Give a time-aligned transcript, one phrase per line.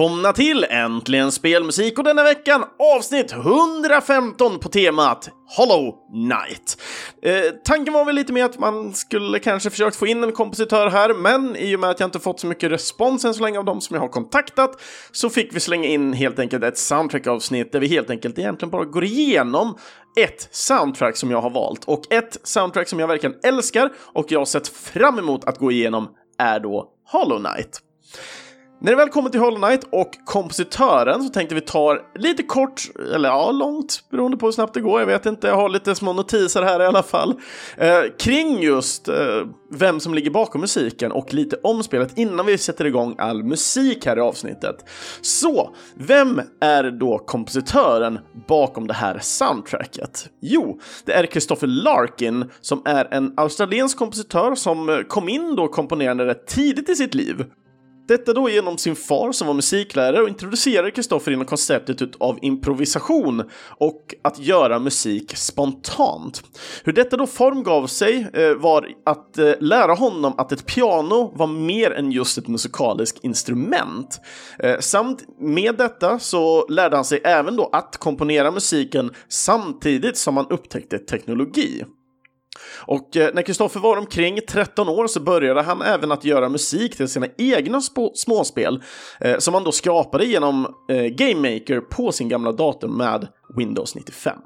[0.00, 2.64] Välkomna till Äntligen Spelmusik och denna veckan
[2.96, 6.82] avsnitt 115 på temat Hollow Knight.
[7.22, 10.90] Eh, tanken var väl lite mer att man skulle kanske försökt få in en kompositör
[10.90, 13.58] här, men i och med att jag inte fått så mycket respons än så länge
[13.58, 14.80] av de som jag har kontaktat
[15.12, 18.84] så fick vi slänga in helt enkelt ett soundtrack-avsnitt där vi helt enkelt egentligen bara
[18.84, 19.76] går igenom
[20.20, 24.40] ett soundtrack som jag har valt och ett soundtrack som jag verkligen älskar och jag
[24.40, 26.08] har sett fram emot att gå igenom
[26.38, 27.80] är då Hollow Knight.
[28.82, 32.82] När det väl kommer till Hollow Knight och kompositören så tänkte vi ta lite kort,
[33.14, 35.00] eller ja, långt, beroende på hur snabbt det går.
[35.00, 37.34] Jag vet inte, jag har lite små notiser här i alla fall.
[37.76, 39.16] Eh, kring just eh,
[39.70, 44.06] vem som ligger bakom musiken och lite om spelet innan vi sätter igång all musik
[44.06, 44.84] här i avsnittet.
[45.20, 50.28] Så, vem är då kompositören bakom det här soundtracket?
[50.40, 56.26] Jo, det är Christopher Larkin som är en australiensk kompositör som kom in då komponerande
[56.26, 57.44] rätt tidigt i sitt liv.
[58.10, 63.42] Detta då genom sin far som var musiklärare och introducerade Kristoffer inom konceptet av improvisation
[63.78, 66.42] och att göra musik spontant.
[66.84, 71.46] Hur detta då formgav sig eh, var att eh, lära honom att ett piano var
[71.46, 74.20] mer än just ett musikaliskt instrument.
[74.58, 80.36] Eh, samt med detta så lärde han sig även då att komponera musiken samtidigt som
[80.36, 81.84] han upptäckte teknologi.
[82.86, 86.96] Och eh, när Kristoffer var omkring 13 år så började han även att göra musik
[86.96, 87.80] till sina egna
[88.14, 88.82] småspel
[89.20, 93.94] eh, som han då skapade genom eh, Game Maker på sin gamla dator med Windows
[93.94, 94.38] 95.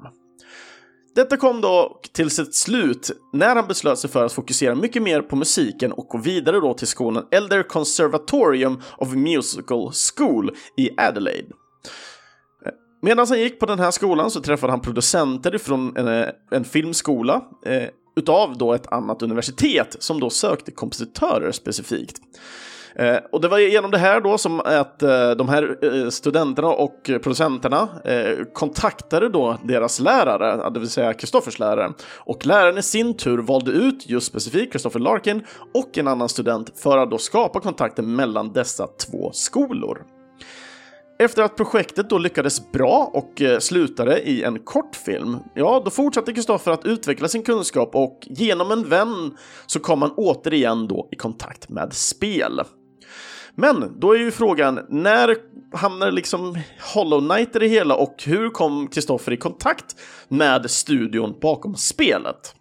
[1.15, 5.21] Detta kom då till sitt slut när han beslöt sig för att fokusera mycket mer
[5.21, 11.51] på musiken och gå vidare då till skolan Elder Conservatorium of Musical School i Adelaide.
[13.01, 17.41] Medan han gick på den här skolan så träffade han producenter från en, en filmskola
[18.15, 22.21] utav då ett annat universitet som då sökte kompositörer specifikt.
[22.95, 26.67] Eh, och det var genom det här då som att eh, de här eh, studenterna
[26.67, 31.93] och producenterna eh, kontaktade då deras lärare, det vill säga Kristoffers lärare.
[32.15, 35.43] Och läraren i sin tur valde ut just specifikt Kristoffer Larkin
[35.73, 40.14] och en annan student för att då skapa kontakten mellan dessa två skolor.
[41.19, 46.33] Efter att projektet då lyckades bra och eh, slutade i en kortfilm, ja, då fortsatte
[46.33, 51.15] Kristoffer att utveckla sin kunskap och genom en vän så kom han återigen då i
[51.15, 52.61] kontakt med spel.
[53.55, 55.35] Men då är ju frågan, när
[55.73, 56.57] hamnar liksom
[56.93, 59.95] Hollow Knight i det hela och hur kom Kristoffer i kontakt
[60.27, 62.55] med studion bakom spelet?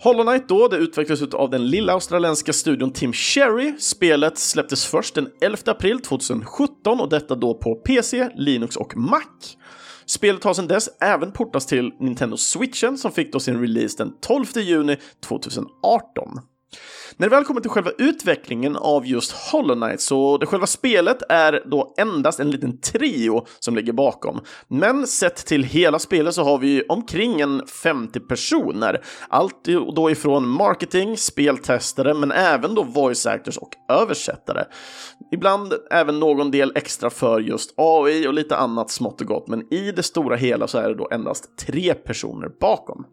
[0.00, 3.74] Hollow Knight då, det utvecklades av den lilla australienska studion Tim Cherry.
[3.78, 9.22] Spelet släpptes först den 11 april 2017 och detta då på PC, Linux och Mac.
[10.06, 14.12] Spelet har sedan dess även portats till Nintendo Switchen som fick då sin release den
[14.20, 14.96] 12 juni
[15.28, 16.40] 2018.
[17.20, 21.22] När det väl kommer till själva utvecklingen av just Hollow Knight så det själva spelet
[21.28, 24.40] är då endast en liten trio som ligger bakom.
[24.68, 29.04] Men sett till hela spelet så har vi omkring en 50 personer.
[29.28, 29.64] Allt
[29.94, 34.64] då ifrån marketing, speltestare, men även då voice actors och översättare.
[35.32, 39.74] Ibland även någon del extra för just AI och lite annat smått och gott, men
[39.74, 43.04] i det stora hela så är det då endast tre personer bakom.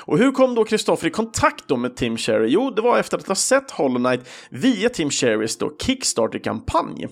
[0.00, 2.48] Och hur kom då Kristoffer i kontakt då med Tim Cherry?
[2.48, 7.06] Jo, det var efter att ha sett Hollow Knight via Tim Cherrys då Kickstarter-kampanj.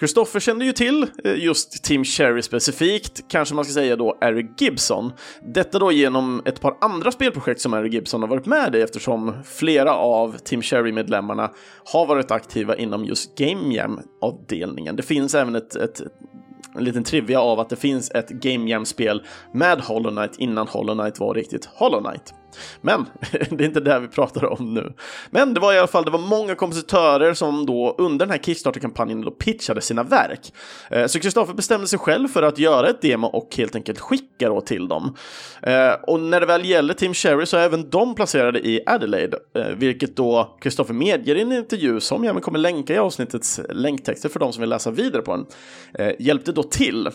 [0.00, 4.60] Kristoffer kände ju till eh, just Tim Cherry specifikt, kanske man ska säga då Eric
[4.60, 5.12] Gibson.
[5.54, 9.32] Detta då genom ett par andra spelprojekt som Eric Gibson har varit med i eftersom
[9.44, 11.50] flera av Tim Cherry-medlemmarna
[11.92, 14.96] har varit aktiva inom just Game Jam-avdelningen.
[14.96, 16.00] Det finns även ett, ett
[16.74, 19.22] en liten trivia av att det finns ett Game Jam-spel
[19.52, 22.34] med Hollow Knight innan Hollow Knight var riktigt Hollow Knight.
[22.80, 23.06] Men
[23.50, 24.92] det är inte det vi pratar om nu.
[25.30, 28.38] Men det var i alla fall det var många kompositörer som då under den här
[28.38, 30.52] Kickstarter-kampanjen då pitchade sina verk.
[30.90, 34.48] Eh, så Kristoffer bestämde sig själv för att göra ett demo och helt enkelt skicka
[34.48, 35.16] då till dem.
[35.62, 39.34] Eh, och när det väl gäller Tim Cherry så är även de placerade i Adelaide,
[39.54, 44.28] eh, vilket då Kristoffer medger i en intervju som jag kommer länka i avsnittets länktexter
[44.28, 45.46] för de som vill läsa vidare på den,
[46.18, 47.08] hjälpte då till.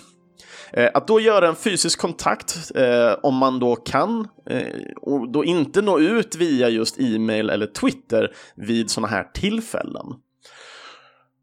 [0.78, 4.68] Eh, att då göra en fysisk kontakt, eh, om man då kan, eh,
[5.02, 10.06] och då inte nå ut via just e-mail eller Twitter vid sådana här tillfällen.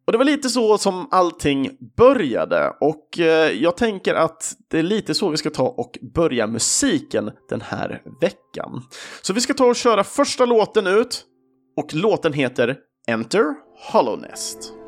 [0.07, 4.83] Och det var lite så som allting började och eh, jag tänker att det är
[4.83, 8.83] lite så vi ska ta och börja musiken den här veckan.
[9.23, 11.25] Så vi ska ta och köra första låten ut
[11.77, 12.77] och låten heter
[13.07, 13.45] Enter
[13.93, 14.82] Hollownest.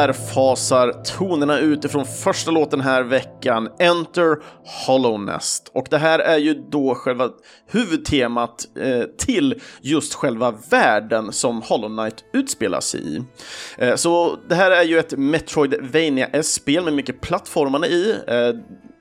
[0.00, 4.36] Där fasar tonerna ut ifrån första låten här veckan, Enter
[4.86, 5.70] Hollow Nest.
[5.74, 7.28] Och det här är ju då själva
[7.66, 13.22] huvudtemat eh, till just själva världen som Hollow Knight utspelas i.
[13.78, 18.16] Eh, så det här är ju ett Metroidvania-spel med mycket plattformarna i.
[18.26, 18.54] Eh,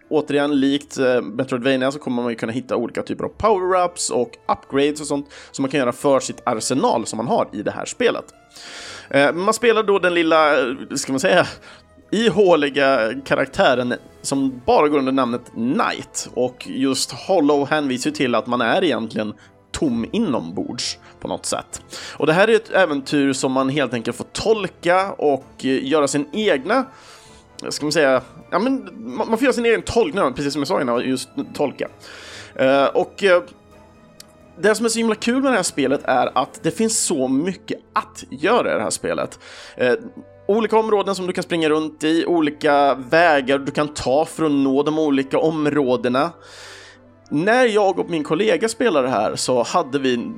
[0.09, 4.31] återigen, likt eh, Metroidvania så kommer man ju kunna hitta olika typer av power-ups och
[4.47, 7.71] upgrades och sånt som man kan göra för sitt arsenal som man har i det
[7.71, 8.25] här spelet.
[9.09, 11.47] Eh, man spelar då den lilla, eh, ska man säga,
[12.11, 18.61] ihåliga karaktären som bara går under namnet Knight och just Hollow hänvisar till att man
[18.61, 19.33] är egentligen
[19.71, 21.81] tom inombords på något sätt.
[22.17, 26.07] Och det här är ett äventyr som man helt enkelt får tolka och eh, göra
[26.07, 26.85] sin egna
[27.69, 28.21] ska man säga,
[28.51, 31.87] ja men man får göra sin egen tolkning, precis som jag sa innan, just tolka.
[32.55, 33.23] Eh, och
[34.61, 37.27] det som är så himla kul med det här spelet är att det finns så
[37.27, 39.39] mycket att göra i det här spelet.
[39.75, 39.93] Eh,
[40.47, 44.51] olika områden som du kan springa runt i, olika vägar du kan ta för att
[44.51, 46.31] nå de olika områdena.
[47.29, 50.31] När jag och min kollega spelade det här så hade vi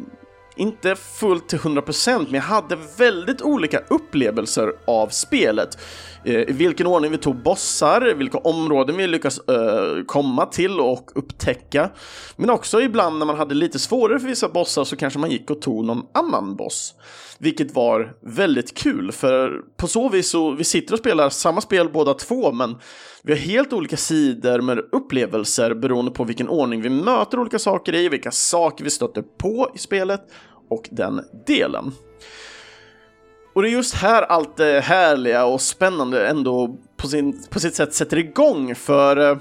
[0.56, 5.77] inte fullt till 100% men jag hade väldigt olika upplevelser av spelet.
[6.25, 11.12] Eh, I vilken ordning vi tog bossar, vilka områden vi lyckas uh, komma till och
[11.15, 11.89] upptäcka.
[12.36, 15.50] Men också ibland när man hade lite svårare för vissa bossar så kanske man gick
[15.50, 16.95] och tog någon annan boss.
[17.41, 21.89] Vilket var väldigt kul, för på så vis så vi sitter och spelar samma spel
[21.89, 22.77] båda två, men
[23.23, 27.95] vi har helt olika sidor med upplevelser beroende på vilken ordning vi möter olika saker
[27.95, 30.21] i, vilka saker vi stöter på i spelet
[30.69, 31.91] och den delen.
[33.55, 37.75] Och det är just här allt det härliga och spännande ändå på, sin, på sitt
[37.75, 39.37] sätt sätter igång, för eh,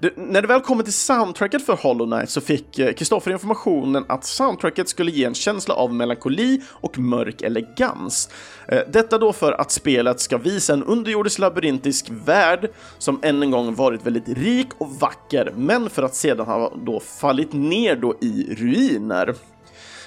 [0.00, 4.04] det, när det väl kommer till soundtracket för Hollow Knight så fick eh, Kristoffer informationen
[4.08, 8.30] att soundtracket skulle ge en känsla av melankoli och mörk elegans.
[8.68, 13.50] Eh, detta då för att spelet ska visa en underjordisk labyrintisk värld som än en
[13.50, 18.14] gång varit väldigt rik och vacker, men för att sedan ha då fallit ner då
[18.20, 19.34] i ruiner.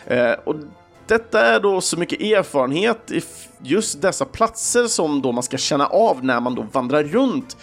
[0.05, 0.55] Eh, och
[1.07, 3.21] detta är då så mycket erfarenhet i
[3.63, 7.57] just dessa platser som då man ska känna av när man då vandrar runt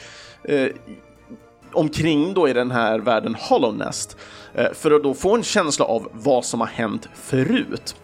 [1.78, 4.16] omkring då i den här världen Hollow Nest
[4.54, 7.97] eh, för att då få en känsla av vad som har hänt förut.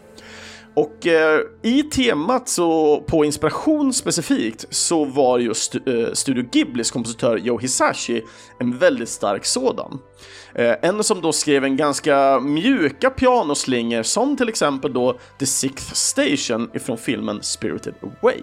[0.76, 7.37] Och eh, i temat så på inspiration specifikt så var just eh, Studio Ghiblis kompositör
[7.37, 8.23] Joe Hisashi
[8.59, 9.99] en väldigt stark sådan.
[10.54, 15.95] Eh, en som då skrev en ganska mjuka pianoslingor som till exempel då The Sixth
[15.95, 18.40] Station ifrån filmen Spirited Away.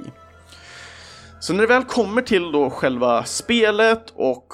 [1.39, 4.53] Så när det väl kommer till då själva spelet och,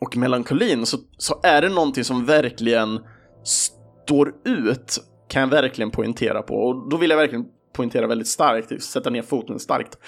[0.00, 3.00] och melankolin så, så är det någonting som verkligen
[3.44, 4.98] står ut
[5.28, 9.22] kan jag verkligen poängtera på och då vill jag verkligen poängtera väldigt starkt, sätta ner
[9.22, 9.98] foten starkt.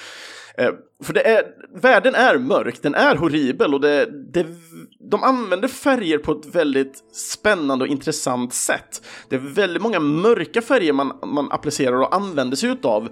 [0.59, 0.71] Eh,
[1.03, 4.47] för det är, världen är mörk, den är horribel och det, det,
[5.11, 9.03] de använder färger på ett väldigt spännande och intressant sätt.
[9.29, 13.09] Det är väldigt många mörka färger man, man applicerar och använder sig utav.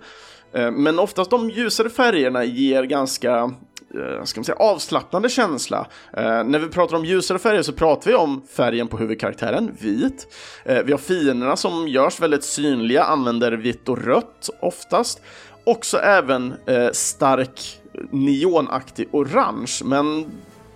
[0.52, 3.54] Eh, men oftast de ljusare färgerna ger ganska
[3.94, 5.86] Eh, ska man säga, avslappnande känsla.
[6.12, 10.34] Eh, när vi pratar om ljusare färger så pratar vi om färgen på huvudkaraktären, vit.
[10.64, 15.22] Eh, vi har fienderna som görs väldigt synliga, använder vitt och rött oftast.
[15.64, 20.26] Också även eh, stark neonaktig orange, men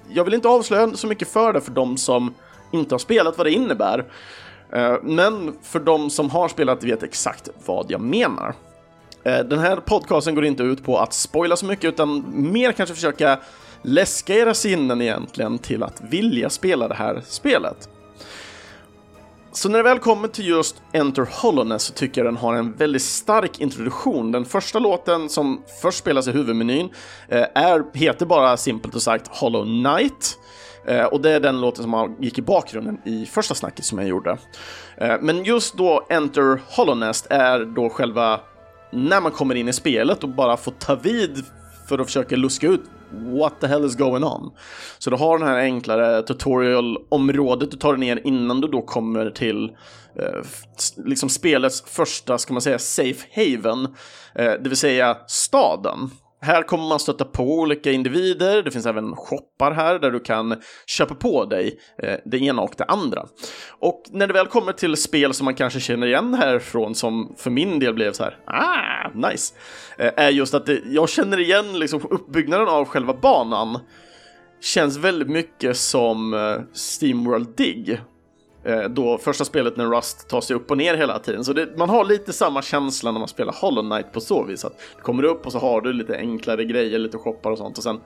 [0.09, 2.35] jag vill inte avslöja så mycket för det för de som
[2.73, 4.05] inte har spelat vad det innebär.
[4.73, 8.55] Eh, men för de som har spelat vet exakt vad jag menar.
[9.25, 12.95] Eh, den här podcasten går inte ut på att spoila så mycket utan mer kanske
[12.95, 13.39] försöka
[13.83, 17.89] läska era sinnen egentligen till att vilja spela det här spelet.
[19.53, 22.73] Så när det väl kommer till just Enter Hollowness så tycker jag den har en
[22.73, 24.33] väldigt stark introduktion.
[24.33, 26.89] Den första låten som först spelas i huvudmenyn
[27.29, 30.39] eh, är, heter bara simpelt och sagt Hollow Knight.
[30.87, 34.09] Eh, och det är den låten som gick i bakgrunden i första snacket som jag
[34.09, 34.39] gjorde.
[35.21, 38.41] Men just då Enter Hollownest är då själva
[38.91, 41.45] när man kommer in i spelet och bara får ta vid
[41.89, 44.53] för att försöka luska ut what the hell is going on.
[44.99, 49.65] Så du har den här enklare tutorial-området du tar ner innan du då kommer till
[50.17, 50.43] eh,
[50.97, 53.85] liksom spelets första, ska man säga, safe haven,
[54.35, 56.11] eh, det vill säga staden.
[56.43, 60.57] Här kommer man stöta på olika individer, det finns även shoppar här där du kan
[60.87, 63.27] köpa på dig eh, det ena och det andra.
[63.79, 67.51] Och när det väl kommer till spel som man kanske känner igen härifrån, som för
[67.51, 69.55] min del blev så här, ah, nice,
[69.99, 73.79] eh, är just att det, jag känner igen liksom uppbyggnaden av själva banan
[74.61, 78.01] känns väldigt mycket som eh, Steamworld Dig.
[78.65, 81.45] Eh, då första spelet när Rust tar sig upp och ner hela tiden.
[81.45, 84.65] Så det, man har lite samma känsla när man spelar Hollow Knight på så vis.
[84.65, 87.79] Att du kommer upp och så har du lite enklare grejer, lite shoppar och sånt.
[87.79, 88.01] Och sen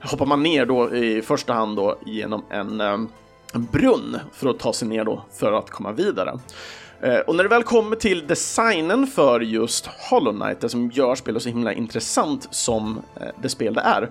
[0.00, 2.98] hoppar man ner då i första hand då genom en, eh,
[3.54, 6.38] en brunn för att ta sig ner då för att komma vidare.
[7.02, 11.14] Eh, och när det väl kommer till designen för just Hollow Knight, det som gör
[11.14, 14.10] spelet så himla intressant som eh, det spel det är,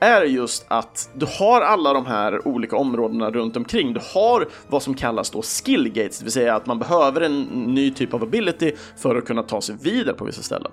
[0.00, 3.92] är just att du har alla de här olika områdena runt omkring.
[3.92, 7.42] Du har vad som kallas då skill gates, det vill säga att man behöver en
[7.42, 10.72] ny typ av ability för att kunna ta sig vidare på vissa ställen.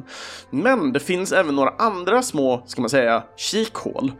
[0.49, 4.11] Men det finns även några andra små, ska man säga, kikhål.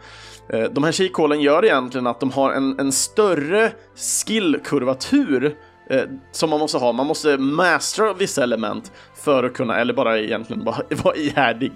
[0.49, 5.57] Eh, de här kikhålen gör egentligen att de har en, en större skillkurvatur
[5.89, 6.92] eh, som man måste ha.
[6.92, 11.72] Man måste mastera vissa element för att kunna, eller bara egentligen bara vara ihärdig,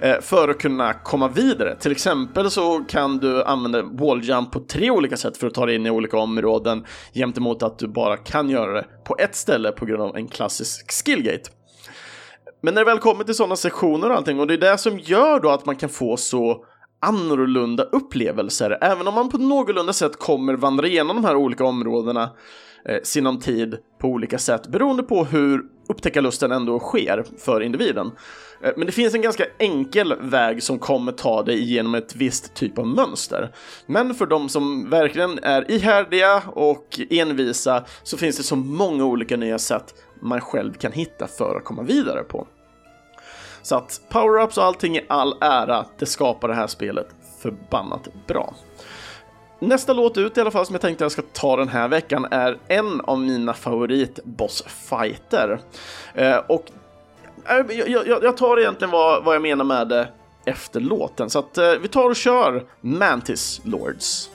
[0.00, 1.76] eh, för att kunna komma vidare.
[1.76, 5.74] Till exempel så kan du använda walljump på tre olika sätt för att ta dig
[5.74, 6.84] in i olika områden
[7.14, 11.04] gentemot att du bara kan göra det på ett ställe på grund av en klassisk
[11.04, 11.50] skillgate.
[12.60, 14.98] Men när det väl kommer till sådana sektioner och allting, och det är det som
[14.98, 16.64] gör då att man kan få så
[17.00, 22.30] annorlunda upplevelser, även om man på någorlunda sätt kommer vandra igenom de här olika områdena
[22.84, 28.10] eh, sinom tid på olika sätt beroende på hur upptäckarlusten ändå sker för individen.
[28.62, 32.54] Eh, men det finns en ganska enkel väg som kommer ta dig igenom ett visst
[32.54, 33.52] typ av mönster.
[33.86, 39.36] Men för de som verkligen är ihärdiga och envisa så finns det så många olika
[39.36, 42.46] nya sätt man själv kan hitta för att komma vidare på.
[43.62, 47.06] Så att power-ups och allting i all ära, det skapar det här spelet
[47.42, 48.54] förbannat bra.
[49.58, 52.26] Nästa låt ut i alla fall som jag tänkte jag ska ta den här veckan
[52.30, 55.60] är en av mina favoritbossfighter.
[56.14, 56.64] Eh, och
[57.48, 60.06] eh, jag, jag, jag, tar egentligen vad, vad jag menar med eh,
[60.44, 64.30] det efter låten, så att eh, vi tar och kör Mantis Lords.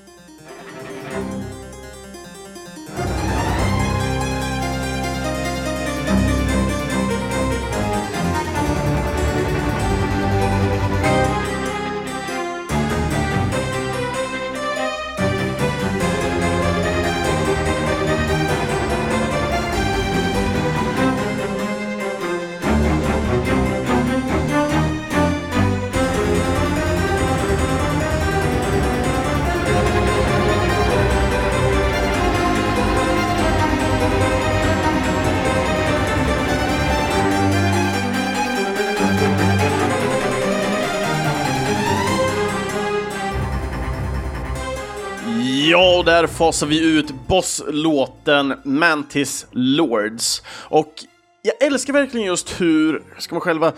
[45.74, 50.42] Ja, och där fasar vi ut bosslåten Mantis Lords.
[50.50, 50.94] Och
[51.42, 53.74] jag älskar verkligen just hur, ska man själva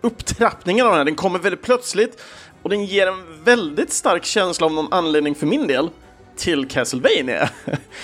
[0.00, 2.22] upptrappningen av den här, den kommer väldigt plötsligt
[2.62, 5.90] och den ger en väldigt stark känsla av någon anledning för min del
[6.36, 7.50] till Castlevania.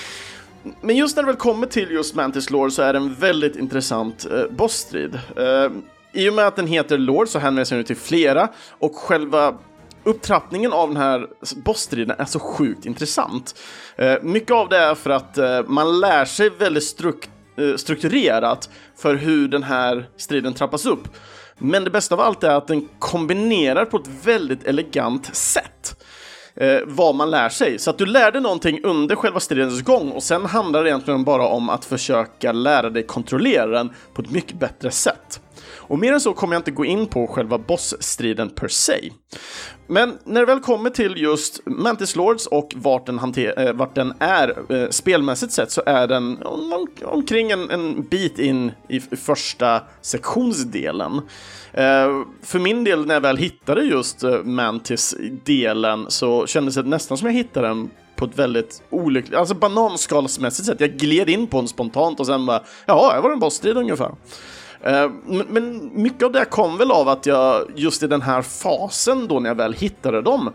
[0.81, 3.57] Men just när det väl kommer till just Mantis Lord så är det en väldigt
[3.57, 5.21] intressant eh, bossstrid.
[5.37, 5.71] Eh,
[6.13, 9.59] I och med att den heter Lord så hänvisar den till flera och själva
[10.05, 11.29] upptrappningen av den här
[11.65, 13.55] bossstriden är så sjukt intressant.
[13.97, 18.71] Eh, mycket av det är för att eh, man lär sig väldigt strukt eh, strukturerat
[18.97, 21.09] för hur den här striden trappas upp.
[21.59, 26.05] Men det bästa av allt är att den kombinerar på ett väldigt elegant sätt
[26.57, 27.79] eh, vad man lär sig.
[27.79, 31.47] Så att du lärde någonting under själva stridens gång och sen handlar det egentligen bara
[31.47, 35.41] om att försöka lära dig kontrollera den på ett mycket bättre sätt.
[35.87, 39.11] Och mer än så kommer jag inte gå in på själva bossstriden per se.
[39.87, 43.95] Men när det väl kommer till just Mantis Lords och vart den, hanter, eh, vart
[43.95, 49.01] den är eh, spelmässigt sett så är den om, omkring en, en, bit in i
[49.01, 51.21] första sektionsdelen.
[51.77, 57.19] Eh, för min del, när jag väl hittade just eh, Mantis-delen så kändes det nästan
[57.19, 60.81] som jag hittade den på ett väldigt olyckligt, alltså bananskalsmässigt sätt.
[60.81, 64.11] Jag gled in på den spontant och sen bara, ja, jag var en bossstrid ungefär.
[64.87, 65.11] Eh,
[65.49, 69.41] men mycket av det kom väl av att jag just i den här fasen då
[69.41, 70.53] när jag väl hittade dem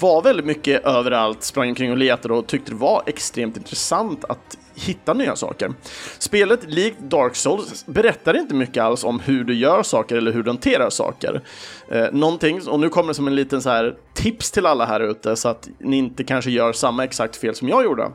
[0.00, 4.58] var väldigt mycket överallt, sprang omkring och letade och tyckte det var extremt intressant att
[4.74, 5.72] hitta nya saker.
[6.18, 10.42] Spelet, likt Dark Souls, berättar inte mycket alls om hur du gör saker eller hur
[10.42, 11.42] du hanterar saker.
[11.88, 15.00] Eh, någonting, och nu kommer det som en liten så här tips till alla här
[15.00, 18.10] ute så att ni inte kanske gör samma exakt fel som jag gjorde.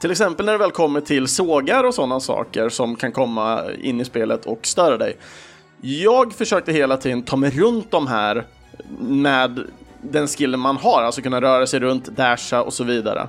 [0.00, 4.00] Till exempel när det väl kommer till sågar och sådana saker som kan komma in
[4.00, 5.16] i spelet och störa dig.
[5.80, 8.44] Jag försökte hela tiden ta mig runt de här
[8.98, 9.60] med
[10.00, 13.28] den skillen man har, alltså kunna röra sig runt, dasha och så vidare.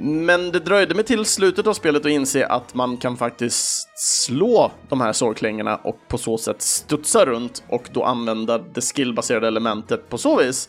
[0.00, 4.72] Men det dröjde mig till slutet av spelet att inse att man kan faktiskt slå
[4.88, 10.08] de här sågklingorna och på så sätt studsa runt och då använda det skillbaserade elementet
[10.08, 10.68] på så vis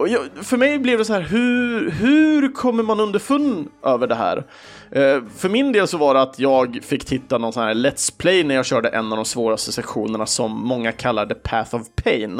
[0.00, 4.14] och jag, för mig blev det så här, hur, hur kommer man underfund över det
[4.14, 4.36] här?
[4.90, 8.18] Eh, för min del så var det att jag fick titta någon sån här Let's
[8.18, 11.82] Play när jag körde en av de svåraste sektionerna som många kallar The Path of
[12.04, 12.38] Pain.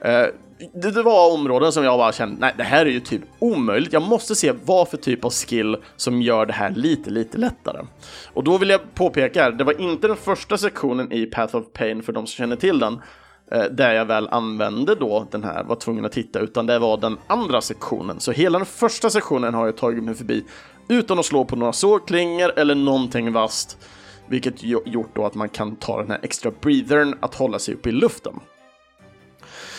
[0.00, 0.26] Eh,
[0.74, 3.92] det, det, var områden som jag bara kände, nej det här är ju typ omöjligt.
[3.92, 7.86] Jag måste se vad för typ av skill som gör det här lite, lite lättare.
[8.32, 12.02] Och då vill jag påpeka, det var inte den första sektionen i Path of Pain
[12.02, 13.00] för de som känner till den,
[13.50, 16.96] Eh, där jag väl använde då den här, var tvungen att titta, utan det var
[16.96, 18.20] den andra sektionen.
[18.20, 20.44] Så hela den första sektionen har jag tagit mig förbi
[20.88, 23.78] utan att slå på några sågklingor eller någonting vasst.
[24.28, 27.88] Vilket gjort då att man kan ta den här extra breathern att hålla sig uppe
[27.88, 28.40] i luften.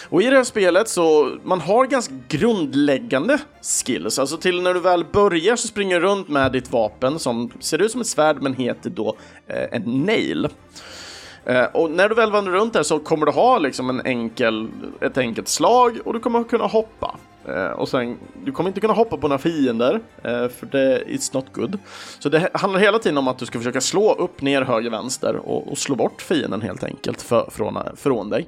[0.09, 4.79] Och i det här spelet så, man har ganska grundläggande skills, alltså till när du
[4.79, 8.41] väl börjar så springer du runt med ditt vapen som ser ut som ett svärd
[8.41, 10.47] men heter då eh, en nail.
[11.45, 14.67] Eh, och när du väl vandrar runt där så kommer du ha liksom en enkel,
[15.01, 17.15] ett enkelt slag och du kommer kunna hoppa.
[17.47, 21.33] Eh, och sen, du kommer inte kunna hoppa på några fiender, eh, för det is
[21.33, 21.79] not good.
[22.19, 25.35] Så det handlar hela tiden om att du ska försöka slå upp, ner, höger, vänster
[25.35, 28.47] och, och slå bort fienden helt enkelt för, från, från dig.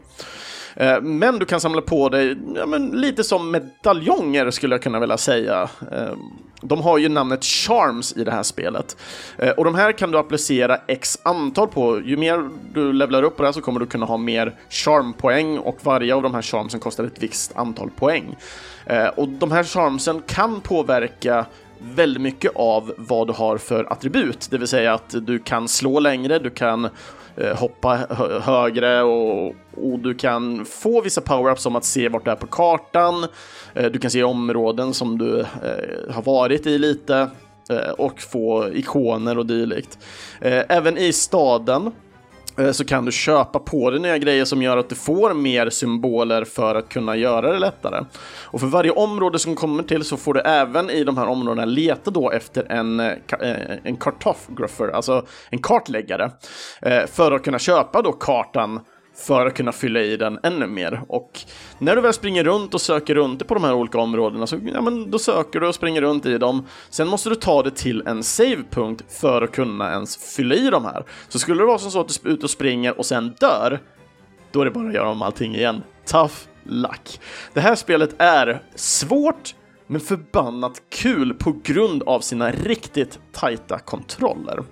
[0.76, 5.00] Eh, men du kan samla på dig ja, men lite som medaljonger skulle jag kunna
[5.00, 5.70] vilja säga.
[5.92, 6.14] Eh,
[6.62, 8.98] de har ju namnet Charms i det här spelet.
[9.38, 12.02] Eh, och de här kan du applicera x antal på.
[12.06, 15.58] Ju mer du levlar upp på det här så kommer du kunna ha mer charmpoäng
[15.58, 18.36] och varje av de här charmsen kostar ett visst antal poäng.
[19.16, 21.46] Och de här charmsen kan påverka
[21.80, 26.00] väldigt mycket av vad du har för attribut, det vill säga att du kan slå
[26.00, 26.90] längre, du kan
[27.38, 27.96] Eh, hoppa
[28.42, 32.48] högre och, och, du kan få vissa power-ups som att se vart du är på
[32.48, 33.26] kartan.
[33.74, 37.30] Eh, du kan se områden som du eh, har varit i lite
[37.98, 40.00] och få ikoner och dylikt.
[40.42, 41.92] Även i staden
[42.58, 45.70] Eh, så kan du köpa på dig nya grejer som gör att du får mer
[45.70, 48.06] symboler för att kunna göra det lättare.
[48.42, 51.66] Och för varje område som kommer till så får du även i de här områdena
[51.66, 56.32] leta då efter en, eh, eh, en cartographer, alltså en kartläggare,
[57.08, 58.80] för att kunna köpa då kartan
[59.16, 61.02] för att kunna fylla i den ännu mer.
[61.08, 61.40] Och
[61.80, 64.82] när du väl springer runt och söker runt på de här olika områdena så ja,
[64.82, 66.68] men då söker du och springer runt i dem.
[66.90, 70.86] Sen måste du ta det till en savepunkt för att kunna ens fylla i de
[70.86, 71.04] här.
[71.30, 73.80] Så skulle det vara som så att du är ute och springer och sen dör,
[74.52, 75.84] då är det bara att göra om allting igen.
[76.06, 77.20] Tough luck.
[77.54, 79.56] Det här spelet är svårt,
[79.88, 84.64] men förbannat kul på grund av sina riktigt tajta kontroller.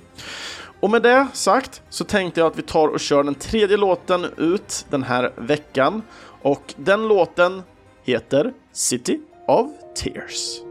[0.82, 4.26] Och med det sagt så tänkte jag att vi tar och kör den tredje låten
[4.38, 6.02] ut den här veckan.
[6.42, 7.64] Och den låten
[8.04, 10.71] heter City of Tears.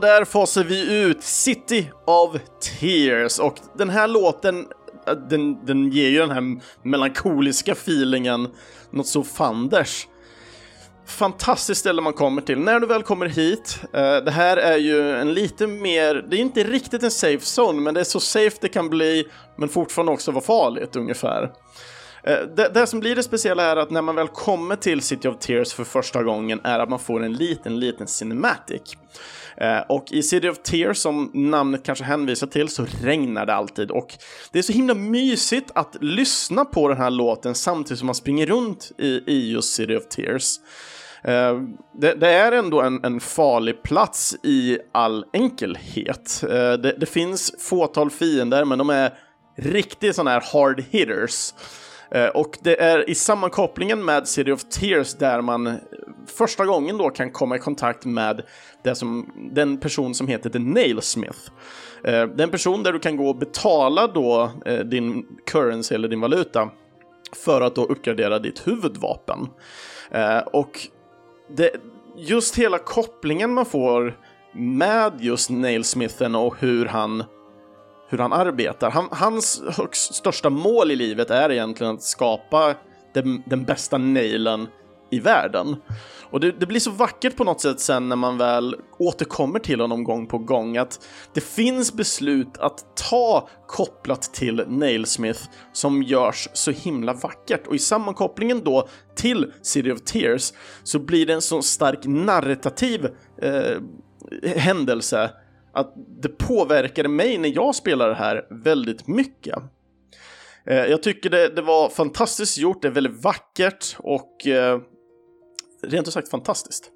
[0.00, 2.36] Där fasar vi ut City of
[2.80, 4.66] Tears och den här låten
[5.06, 8.48] äh, den, den ger ju den här melankoliska feelingen
[8.90, 10.06] något så fanders.
[11.06, 12.58] Fantastiskt ställe man kommer till.
[12.58, 16.40] När du väl kommer hit, eh, det här är ju en lite mer, det är
[16.40, 20.12] inte riktigt en safe zone, men det är så safe det kan bli, men fortfarande
[20.12, 21.50] också vara farligt ungefär.
[22.24, 25.28] Eh, det, det, som blir det speciella är att när man väl kommer till City
[25.28, 28.96] of Tears för första gången är att man får en liten, liten cinematic.
[29.60, 33.90] Eh, och i City of Tears, som namnet kanske hänvisar till, så regnar det alltid.
[33.90, 34.14] Och
[34.52, 38.46] det är så himla mysigt att lyssna på den här låten samtidigt som man springer
[38.46, 40.60] runt i, i just City of Tears.
[41.28, 41.62] Uh,
[42.00, 46.44] det, det, är ändå en, en, farlig plats i all enkelhet.
[46.44, 49.12] Uh, det, det, finns fåtal fiender, men de är
[49.56, 51.54] riktigt sådana här hard hitters.
[52.10, 55.74] Eh, och det är i sammankopplingen med City of Tears där man eh,
[56.26, 58.42] första gången då kan komma i kontakt med
[58.82, 61.38] det som, den person som heter The Nailsmith.
[62.02, 64.50] Den det är en person där du kan gå och betala då
[64.84, 66.70] din currency eller din valuta
[67.32, 69.48] för att då uppgradera ditt huvudvapen.
[70.52, 70.78] Och
[71.56, 71.70] det,
[72.16, 74.18] just hela kopplingen man får
[74.52, 77.24] med just Nailsmithen och hur han,
[78.10, 78.90] hur han arbetar.
[78.90, 82.74] Han, hans högst, största mål i livet är egentligen att skapa
[83.14, 84.68] den, den bästa nailen
[85.10, 85.76] i världen.
[86.30, 89.80] Och det, det, blir så vackert på något sätt sen när man väl återkommer till
[89.80, 95.40] honom gång på gång att det finns beslut att ta kopplat till Nailsmith
[95.72, 97.66] som görs så himla vackert.
[97.66, 103.08] Och i sammankopplingen då till City of Tears så blir det en så stark narrativ
[103.42, 103.76] eh,
[104.56, 105.30] händelse
[105.72, 109.58] att det påverkade mig när jag spelar det här väldigt mycket.
[110.66, 114.80] Eh, jag tycker det, det, var fantastiskt gjort, det är väldigt vackert och eh,
[115.82, 116.90] rent ut sagt fantastiskt.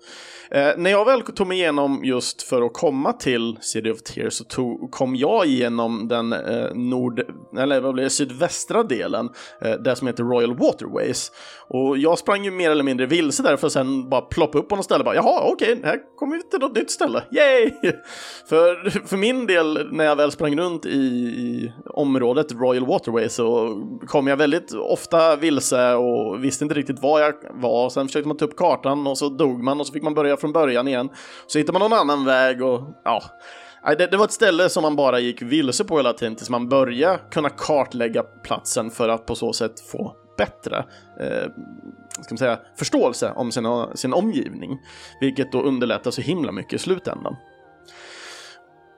[0.50, 4.32] Eh, när jag väl tog mig igenom just för att komma till City of Tears
[4.32, 7.22] så tog, kom jag igenom den eh, nord,
[7.58, 11.32] eller vad blir det, sydvästra delen, eh, det som heter Royal Waterways.
[11.68, 14.68] Och jag sprang ju mer eller mindre vilse där för att sen bara ploppa upp
[14.68, 17.22] på något ställe och bara jaha okej, okay, här kommer vi till något nytt ställe,
[17.30, 17.70] yay!
[18.48, 23.80] för, för min del, när jag väl sprang runt i, i området Royal Waterways så
[24.06, 27.90] kom jag väldigt ofta vilse och visste inte riktigt var jag var.
[27.90, 28.73] Sen försökte man ta upp kartan
[29.06, 31.08] och så dog man och så fick man börja från början igen.
[31.46, 33.22] Så hittade man någon annan väg och ja.
[33.98, 36.68] Det, det var ett ställe som man bara gick vilse på hela tiden tills man
[36.68, 40.84] började kunna kartlägga platsen för att på så sätt få bättre
[41.20, 41.50] eh,
[42.20, 44.78] ska man säga, förståelse om sin, sin omgivning.
[45.20, 47.36] Vilket då underlättar så himla mycket i slutändan.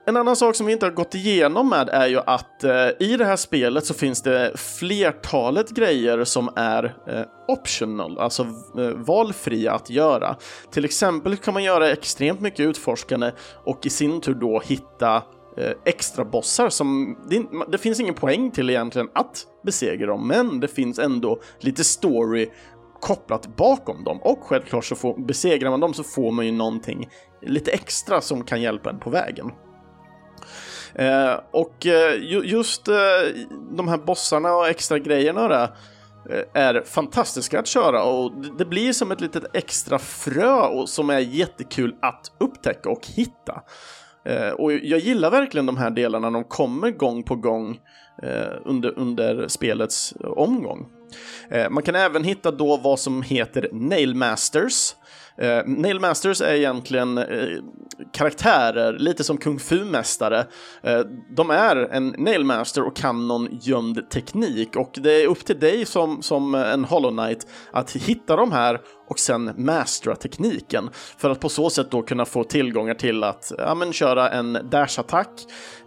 [0.09, 3.17] En annan sak som vi inte har gått igenom med är ju att eh, i
[3.17, 8.43] det här spelet så finns det flertalet grejer som är eh, optional, alltså
[8.77, 10.35] eh, valfria att göra.
[10.71, 13.31] Till exempel kan man göra extremt mycket utforskande
[13.65, 15.15] och i sin tur då hitta
[15.57, 20.59] eh, extra bossar som det, det finns ingen poäng till egentligen att besegra dem, men
[20.59, 22.49] det finns ändå lite story
[23.01, 27.09] kopplat bakom dem och självklart så får, besegrar man dem så får man ju någonting
[27.41, 29.51] lite extra som kan hjälpa en på vägen.
[30.95, 32.95] Eh, och eh, just eh,
[33.71, 35.69] de här bossarna och extra grejerna där
[36.29, 41.19] eh, är fantastiska att köra och det blir som ett litet extra frö som är
[41.19, 43.61] jättekul att upptäcka och hitta.
[44.25, 47.79] Eh, och jag gillar verkligen de här delarna, de kommer gång på gång
[48.65, 50.85] under, under spelets omgång.
[51.69, 54.93] Man kan även hitta då vad som heter Nailmasters
[55.41, 57.25] Eh, Nailmasters är egentligen eh,
[58.13, 60.45] karaktärer, lite som kung fu-mästare.
[60.83, 60.99] Eh,
[61.35, 65.85] de är en nailmaster och kan någon gömd teknik och det är upp till dig
[65.85, 71.39] som, som en Hollow Knight att hitta de här och sen mastera tekniken för att
[71.39, 75.29] på så sätt då kunna få tillgångar till att ja, men, köra en dash-attack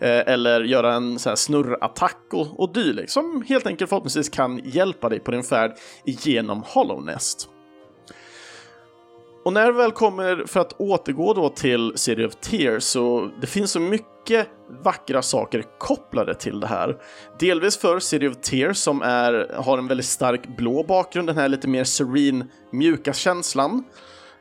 [0.00, 4.60] eh, eller göra en så här, snurrattack och, och dylikt som helt enkelt förhoppningsvis kan
[4.64, 5.72] hjälpa dig på din färd
[6.04, 7.48] igenom Hollow Nest.
[9.44, 13.46] Och när vi väl kommer, för att återgå då till City of Tears, så det
[13.46, 14.48] finns så mycket
[14.82, 16.96] vackra saker kopplade till det här.
[17.38, 21.48] Delvis för City of Tears som är, har en väldigt stark blå bakgrund, den här
[21.48, 23.84] lite mer serene, mjuka känslan.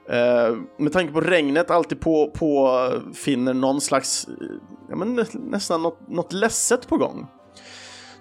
[0.10, 2.80] Eh, med tanke på regnet alltid på, på
[3.14, 4.28] finner någon slags,
[4.90, 7.28] ja men nästan något, något ledset på gång.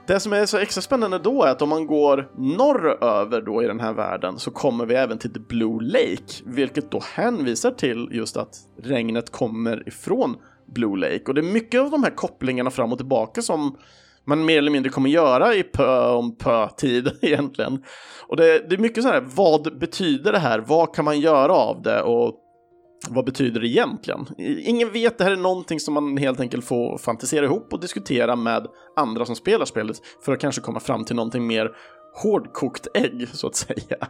[0.09, 3.67] Det som är så extra spännande då är att om man går norröver då i
[3.67, 8.09] den här världen så kommer vi även till The Blue Lake, vilket då hänvisar till
[8.13, 11.23] just att regnet kommer ifrån Blue Lake.
[11.27, 13.77] Och det är mycket av de här kopplingarna fram och tillbaka som
[14.25, 17.85] man mer eller mindre kommer göra i pö om pö-tid egentligen.
[18.27, 20.59] Och det, det, är mycket så här, vad betyder det här?
[20.59, 22.03] Vad kan man göra av det?
[22.03, 22.35] Och
[23.09, 24.27] vad betyder det egentligen?
[24.39, 28.37] Ingen vet, det här är någonting som man helt enkelt får fantisera ihop och diskutera
[28.37, 31.71] med andra som spelar spelet för att kanske komma fram till någonting mer
[32.23, 34.09] hårdkokt ägg, så att säga.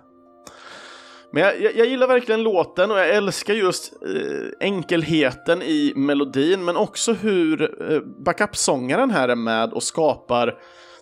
[1.33, 6.65] Men jag, jag, jag gillar verkligen låten och jag älskar just eh, enkelheten i melodin
[6.65, 10.55] men också hur eh, backup-sångaren här är med och skapar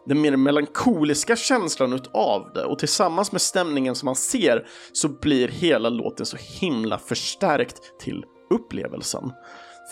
[0.06, 5.48] den mer melankoliska känslan utav det och tillsammans med stämningen som man ser så blir
[5.48, 9.32] hela låten så himla förstärkt till upplevelsen.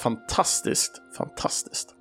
[0.03, 1.95] Fantastiskt, fantastiskt.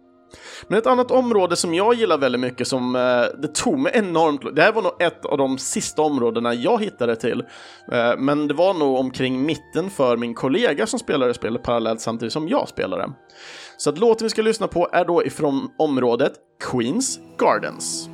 [0.67, 3.01] Men ett annat område som jag gillar väldigt mycket som eh,
[3.41, 4.55] det tog mig enormt...
[4.55, 7.43] Det här var nog ett av de sista områdena jag hittade till.
[7.91, 12.33] Eh, men det var nog omkring mitten för min kollega som spelade spelet parallellt samtidigt
[12.33, 13.09] som jag spelade.
[13.83, 16.33] Så att låten vi ska lyssna på är då ifrån området
[16.71, 18.09] Queens Gardens.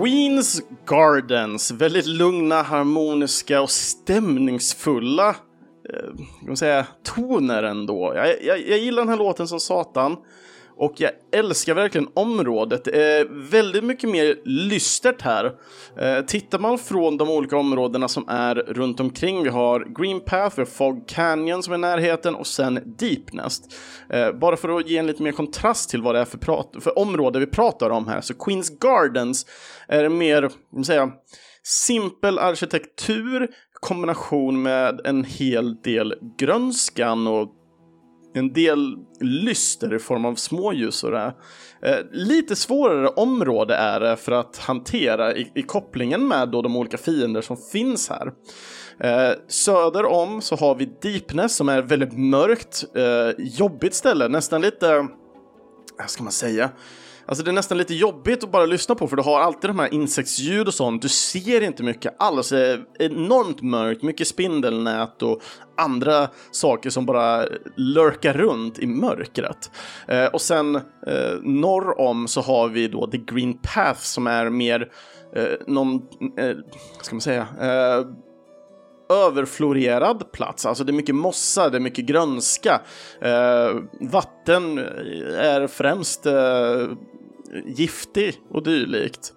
[0.00, 5.36] Queens Gardens, väldigt lugna, harmoniska och stämningsfulla
[6.48, 8.12] eh, säga, toner ändå.
[8.16, 10.16] Jag, jag, jag gillar den här låten som satan.
[10.76, 12.84] Och jag älskar verkligen området.
[12.84, 15.52] Det är väldigt mycket mer lystert här.
[16.00, 19.42] Eh, tittar man från de olika områdena som är runt omkring.
[19.42, 23.74] Vi har Green Path, vi har Fog Canyon som är i närheten och sen Deepnest.
[24.10, 26.76] Eh, bara för att ge en lite mer kontrast till vad det är för, prat-
[26.80, 28.20] för område vi pratar om här.
[28.20, 29.46] Så Queens Gardens
[29.88, 31.10] är mer, vad säga,
[31.62, 33.48] simpel arkitektur
[33.80, 37.48] kombination med en hel del grönskan och
[38.34, 41.34] en del lyster i form av småljus och det.
[41.82, 46.76] Eh, lite svårare område är det för att hantera i, i kopplingen med då de
[46.76, 48.32] olika fiender som finns här.
[49.00, 54.60] Eh, söder om så har vi Deepness som är väldigt mörkt, eh, jobbigt ställe, nästan
[54.60, 55.06] lite,
[55.98, 56.70] vad ska man säga?
[57.26, 59.78] Alltså det är nästan lite jobbigt att bara lyssna på för du har alltid de
[59.78, 61.02] här insektsljud och sånt.
[61.02, 62.48] Du ser inte mycket alls.
[62.48, 65.42] Det är enormt mörkt, mycket spindelnät och
[65.76, 67.44] andra saker som bara
[67.76, 69.70] lurkar runt i mörkret.
[70.08, 74.50] Eh, och sen eh, norr om så har vi då The Green Path som är
[74.50, 74.88] mer
[75.36, 75.94] eh, någon,
[76.38, 76.56] eh,
[77.02, 78.06] ska man säga, eh,
[79.08, 80.66] överflorerad plats.
[80.66, 82.80] Alltså det är mycket mossa, det är mycket grönska.
[83.20, 84.78] Eh, vatten
[85.38, 86.86] är främst eh,
[87.66, 89.32] giftig och dylikt.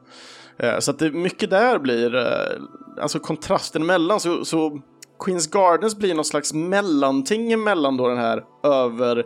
[0.59, 4.19] Eh, så att det mycket där blir, eh, alltså kontrasten emellan.
[4.19, 4.81] Så, så
[5.25, 9.25] Queens Gardens blir någon slags mellanting mellan då den här över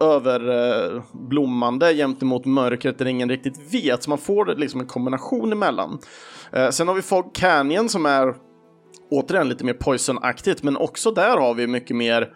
[0.00, 4.02] överblommande eh, gentemot mörkret där ingen riktigt vet.
[4.02, 5.98] Så man får liksom en kombination emellan.
[6.52, 8.34] Eh, sen har vi Fog Canyon som är
[9.10, 12.34] återigen lite mer poisonaktigt, men också där har vi mycket mer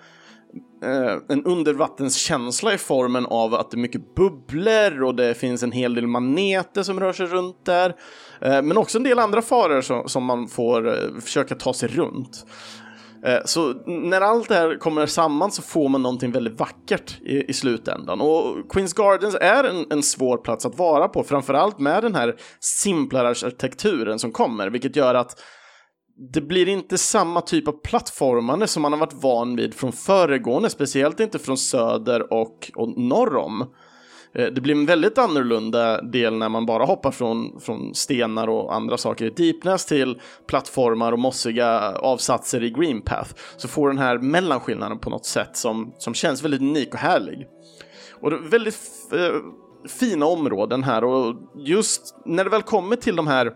[0.83, 5.73] Eh, en undervattenskänsla i formen av att det är mycket bubblor och det finns en
[5.73, 7.95] hel del maneter som rör sig runt där.
[8.41, 11.89] Eh, men också en del andra faror som, som man får eh, försöka ta sig
[11.89, 12.47] runt.
[13.25, 17.51] Eh, så när allt det här kommer samman så får man någonting väldigt vackert i,
[17.51, 18.21] i slutändan.
[18.21, 22.37] Och Queens Gardens är en, en, svår plats att vara på, framförallt med den här
[22.61, 25.41] simplare arkitekturen som kommer, vilket gör att
[26.19, 30.71] det blir inte samma typ av plattformande som man har varit van vid från föregående,
[30.71, 33.61] speciellt inte från söder och, och norr om.
[34.35, 38.75] Eh, det blir en väldigt annorlunda del när man bara hoppar från, från stenar och
[38.75, 43.31] andra saker i Deepness till plattformar och mossiga avsatser i Green Path.
[43.57, 47.47] Så får den här mellanskillnaden på något sätt som, som känns väldigt unik och härlig.
[48.21, 48.79] Och det är väldigt
[49.13, 49.37] eh,
[49.89, 53.53] fina områden här och just när det väl kommer till de här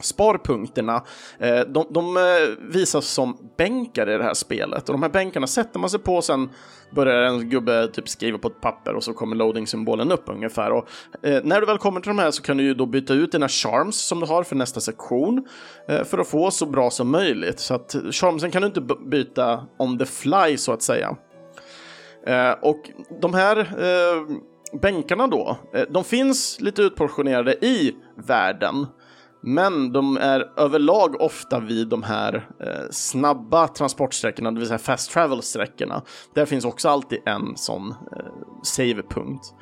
[0.00, 1.02] sparpunkterna,
[1.38, 2.22] eh, de, de eh,
[2.58, 6.14] visas som bänkar i det här spelet och de här bänkarna sätter man sig på
[6.14, 6.48] och sen
[6.90, 10.72] börjar en gubbe typ skriva på ett papper och så kommer loading-symbolen upp ungefär.
[10.72, 10.88] Och,
[11.22, 13.32] eh, när du väl kommer till de här så kan du ju då byta ut
[13.32, 15.48] dina charms som du har för nästa sektion
[15.88, 17.60] eh, för att få så bra som möjligt.
[17.60, 21.16] Så att charmsen kan du inte byta on the fly så att säga.
[22.26, 24.36] Eh, och de här eh,
[24.80, 25.56] bänkarna då,
[25.88, 28.86] de finns lite utportionerade i världen.
[29.42, 35.10] Men de är överlag ofta vid de här eh, snabba transportsträckorna, det vill säga fast
[35.10, 36.02] travel-sträckorna.
[36.34, 38.24] Där finns också alltid en sån eh,
[38.62, 39.54] savepunkt.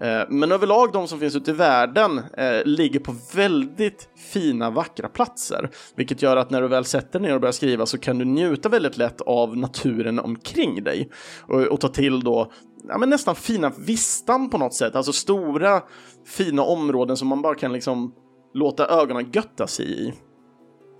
[0.00, 5.08] Eh, men överlag de som finns ute i världen eh, ligger på väldigt fina, vackra
[5.08, 5.70] platser.
[5.96, 8.68] Vilket gör att när du väl sätter ner och börjar skriva så kan du njuta
[8.68, 11.10] väldigt lätt av naturen omkring dig.
[11.48, 12.52] Och, och ta till då
[12.88, 15.82] ja, men nästan fina vistan på något sätt, alltså stora
[16.26, 18.12] fina områden som man bara kan liksom
[18.54, 20.12] låta ögonen götta sig i.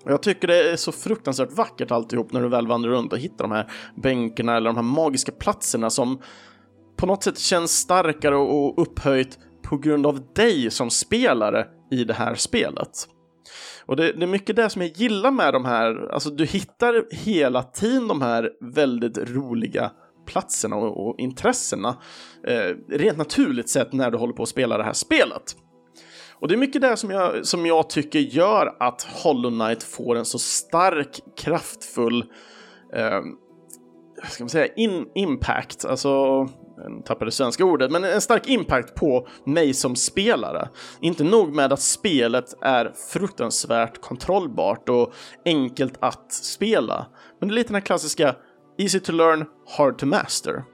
[0.05, 3.19] Och jag tycker det är så fruktansvärt vackert alltihop när du väl vandrar runt och
[3.19, 6.23] hittar de här bänkarna eller de här magiska platserna som
[6.97, 12.15] på något sätt känns starkare och upphöjt på grund av dig som spelare i det
[12.15, 13.09] här spelet.
[13.87, 17.05] Och det, det, är mycket det som jag gillar med de här, alltså du hittar
[17.11, 19.91] hela tiden de här väldigt roliga
[20.27, 21.97] platserna och, och intressena
[22.47, 25.57] eh, rent naturligt sett när du håller på att spela det här spelet.
[26.45, 30.17] Och det är mycket det som jag, som jag tycker gör att Hollow Knight får
[30.17, 32.25] en så stark, kraftfull,
[32.95, 33.21] eh,
[34.31, 36.09] ska man säga, in, impact, alltså
[36.77, 40.69] jag tappade det svenska ordet, men en stark impact på mig som spelare.
[41.01, 45.13] Inte nog med att spelet är fruktansvärt kontrollbart och
[45.45, 47.07] enkelt att spela,
[47.41, 48.37] men det är lite den här klassiska
[48.79, 49.45] easy to learn,
[49.77, 50.65] hard to master.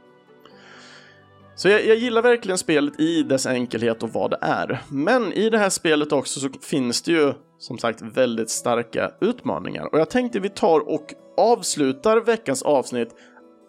[1.60, 4.82] Så jag, jag, gillar verkligen spelet i dess enkelhet och vad det är.
[4.88, 9.88] Men i det här spelet också så finns det ju som sagt väldigt starka utmaningar.
[9.92, 13.08] Och jag tänkte vi tar och avslutar veckans avsnitt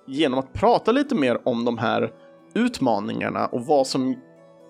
[0.07, 2.11] genom att prata lite mer om de här
[2.55, 4.15] utmaningarna och vad som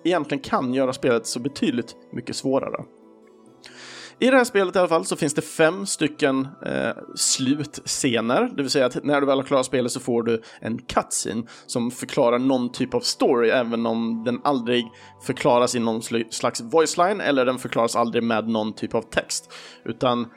[0.04, 2.84] egentligen kan göra spelet så betydligt mycket svårare.
[4.22, 8.62] I det här spelet i alla fall så finns det fem stycken eh, slutscener, det
[8.62, 11.90] vill säga att när du väl har klarat spelet så får du en cutscene som
[11.90, 14.84] förklarar någon typ av story, även om den aldrig
[15.26, 19.52] förklaras i någon slags voice line eller den förklaras aldrig med någon typ av text,
[19.84, 20.28] utan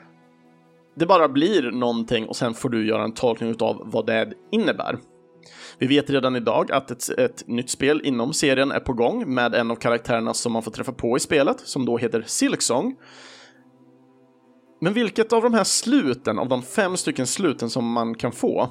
[0.96, 4.98] det bara blir någonting och sen får du göra en tolkning av vad det innebär.
[5.78, 9.54] Vi vet redan idag att ett, ett, nytt spel inom serien är på gång med
[9.54, 12.96] en av karaktärerna som man får träffa på i spelet, som då heter Silksong.
[14.80, 18.70] Men vilket av de här sluten, av de fem stycken sluten som man kan få,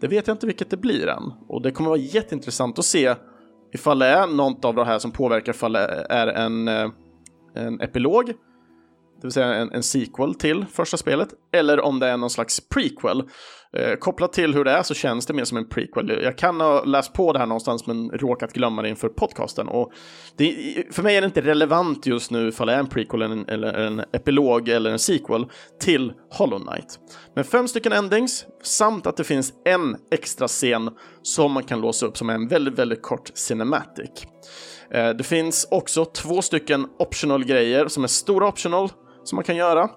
[0.00, 1.32] det vet jag inte vilket det blir än.
[1.48, 3.14] Och det kommer vara jätteintressant att se
[3.74, 6.90] ifall det är något av det här som påverkar, ifall det är en, eh,
[7.54, 8.32] en epilog
[9.20, 12.68] det vill säga en, en sequel till första spelet, eller om det är någon slags
[12.68, 13.22] prequel.
[13.72, 16.20] Eh, kopplat till hur det är så känns det mer som en prequel.
[16.22, 19.68] Jag kan ha läst på det här någonstans men råkat glömma det inför podcasten.
[19.68, 19.92] Och
[20.36, 20.54] det,
[20.90, 23.72] för mig är det inte relevant just nu ifall det är en prequel, en, eller
[23.72, 25.46] en epilog eller en sequel
[25.80, 26.98] till Hollow Knight.
[27.34, 30.90] Men fem stycken endings, samt att det finns en extra scen
[31.22, 34.26] som man kan låsa upp som är en väldigt, väldigt kort cinematic.
[34.90, 38.90] Eh, det finns också två stycken optional grejer som är stora optional
[39.28, 39.90] som man kan göra.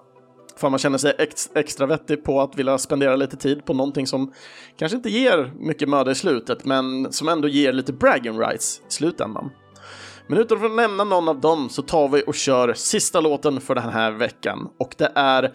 [0.56, 4.06] För man känner sig ex extra vettig på att vilja spendera lite tid på någonting
[4.06, 4.32] som
[4.76, 8.92] kanske inte ger mycket möda i slutet, men som ändå ger lite bragging rights i
[8.92, 9.50] slutändan.
[10.26, 13.74] Men utan att nämna någon av dem så tar vi och kör sista låten för
[13.74, 15.52] den här veckan och det är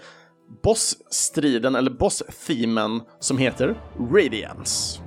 [0.63, 5.01] bossstriden, eller boss-themen, som heter Radiance.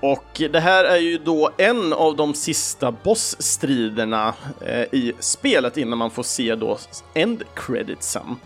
[0.00, 5.98] Och det här är ju då en av de sista bossstriderna eh, i spelet innan
[5.98, 6.78] man får se då
[7.14, 8.36] end creditsen.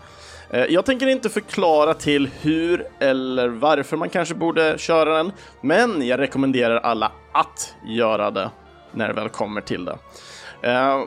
[0.49, 5.31] Eh, jag tänker inte förklara till hur eller varför man kanske borde köra den,
[5.61, 8.49] men jag rekommenderar alla att göra det
[8.91, 9.97] när det väl kommer till det.
[10.61, 11.03] Eh,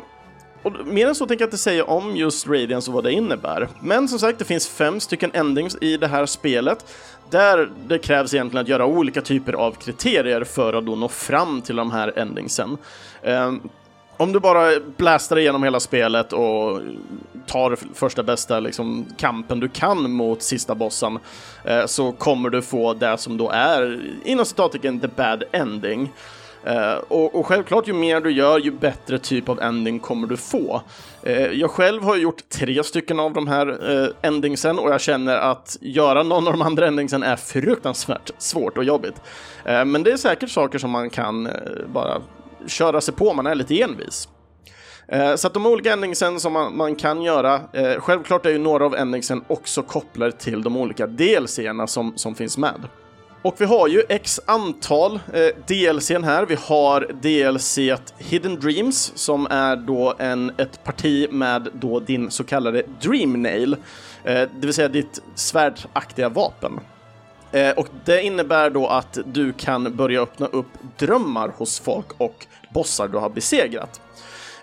[0.65, 3.69] och mer än så tänker jag inte säga om just Radiance och vad det innebär.
[3.81, 6.87] Men som sagt, det finns fem stycken endings i det här spelet
[7.31, 11.62] där det krävs egentligen att göra olika typer av kriterier för att då nå fram
[11.62, 12.77] till de här endingsen.
[13.23, 13.71] Um,
[14.17, 16.81] om du bara blastar igenom hela spelet och
[17.47, 21.19] tar första bästa liksom, kampen du kan mot sista bossen
[21.65, 26.12] eh, så kommer du få det som då är inom citattecken the bad ending.
[26.67, 30.37] Uh, och, och, självklart, ju mer du gör, ju bättre typ av ending kommer du
[30.37, 30.83] få.
[31.27, 35.37] Uh, jag själv har gjort tre stycken av de här uh, endingsen och jag känner
[35.37, 39.15] att göra någon av de andra endingsen är fruktansvärt svårt och jobbigt.
[39.65, 41.49] men det är säkert saker som man kan
[41.87, 42.23] bara
[42.67, 44.29] köra sig på, man är lite envis.
[45.37, 47.61] Så att de olika endingsen som man, man kan göra,
[47.99, 52.59] självklart är ju några av endingsen också kopplade till de olika DLCerna som, som finns
[52.59, 52.89] med.
[53.45, 56.47] Och vi har ju x antal eh, DLCn här.
[56.47, 57.79] Vi har DLC
[58.19, 63.77] Hidden Dreams som är då en, ett parti med då din så kallade Dream Nail,
[64.25, 66.81] eh, det vill säga ditt svärdaktiga vapen.
[67.53, 72.47] Eh, och det innebär då att du kan börja öppna upp drömmar hos folk och
[72.75, 74.01] bossar du har besegrat.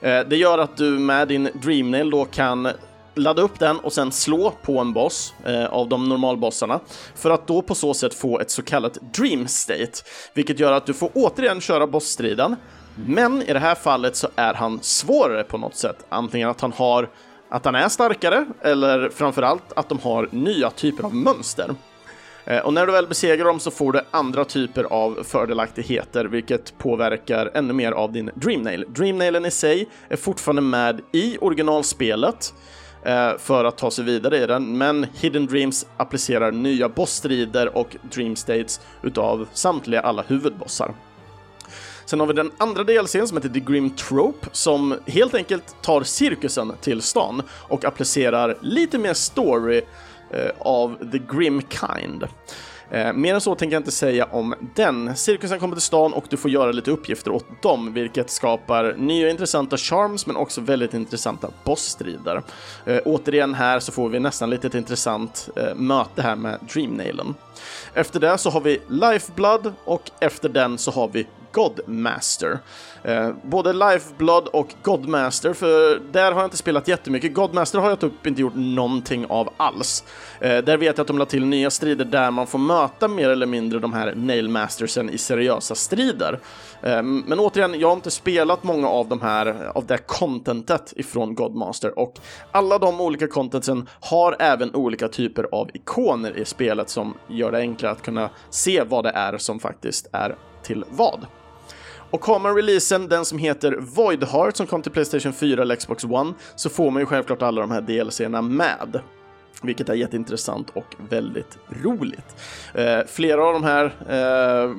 [0.02, 2.72] Eh, det gör att du med din Dream Nail då kan
[3.16, 6.80] ladda upp den och sen slå på en boss eh, av de normalbossarna
[7.16, 9.92] för att då på så sätt få ett så kallat dream state,
[10.34, 12.56] vilket gör att du får återigen köra bossstriden.
[12.96, 16.72] Men i det här fallet så är han svårare på något sätt, antingen att han
[16.72, 17.10] har
[17.50, 21.76] att han är starkare eller framförallt att de har nya typer av mönster.
[22.46, 26.78] Eh, och när du väl besegrar dem så får du andra typer av fördelaktigheter, vilket
[26.78, 28.86] påverkar ännu mer av din Dreamnail.
[28.88, 32.54] Dreamnailen i sig är fortfarande med i originalspelet
[33.04, 37.96] Eh, för att ta sig vidare i den, men Hidden Dreams applicerar nya bossstrider och
[38.02, 40.94] Dream States utav samtliga alla huvudbossar.
[42.06, 46.04] Sen har vi den andra DLCn som heter The Grim Trope som helt enkelt tar
[46.04, 49.82] cirkusen till stan och applicerar lite mer story
[50.32, 52.28] eh, av the grim kind.
[52.92, 55.16] Eh, mer än så tänker jag inte säga om den.
[55.16, 59.30] Cirkusen kommer till stan och du får göra lite uppgifter åt dem, vilket skapar nya
[59.30, 62.42] intressanta charms men också väldigt intressanta bossstrider.
[62.86, 67.36] Eh, återigen här så får vi nästan lite ett intressant eh, möte här med Dreamnailen.
[67.94, 72.60] Efter det så har vi Lifeblood och efter den så har vi Godmaster.
[73.04, 77.34] Eh, både Lifeblood och Godmaster, för där har jag inte spelat jättemycket.
[77.34, 80.04] Godmaster har jag typ inte gjort någonting av alls.
[80.40, 83.30] Eh, där vet jag att de la till nya strider där man får möta mer
[83.30, 86.40] eller mindre de här Nailmastersen i seriösa strider.
[86.82, 91.36] Eh, men återigen, jag har inte spelat många av de här, av det contentet ifrån
[91.36, 92.14] Godmaster och
[92.52, 97.58] alla de olika contentsen har även olika typer av ikoner i spelet som gör det
[97.58, 101.26] enklare att kunna se vad det är som faktiskt är till vad.
[102.12, 105.76] Och har man releasen, den som heter Void Heart som kom till Playstation 4 eller
[105.76, 109.00] Xbox One, så får man ju självklart alla de här DLCerna med.
[109.62, 112.36] Vilket är jätteintressant och väldigt roligt.
[112.74, 114.76] Eh, flera av de här eh,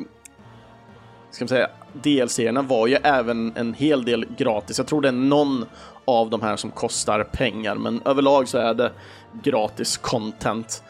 [1.30, 4.78] ska man säga, DLCerna var ju även en hel del gratis.
[4.78, 5.66] Jag tror det är någon
[6.05, 8.93] av de här som kostar pengar, men överlag så är det
[9.43, 10.83] gratis content